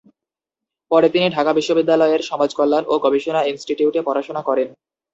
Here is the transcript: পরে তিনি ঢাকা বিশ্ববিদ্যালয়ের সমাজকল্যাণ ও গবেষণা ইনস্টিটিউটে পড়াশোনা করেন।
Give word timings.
পরে 0.91 1.07
তিনি 1.09 1.27
ঢাকা 1.29 1.51
বিশ্ববিদ্যালয়ের 1.53 2.21
সমাজকল্যাণ 2.29 2.83
ও 2.87 3.03
গবেষণা 3.05 3.41
ইনস্টিটিউটে 3.43 3.99
পড়াশোনা 4.07 4.41
করেন। 4.41 4.67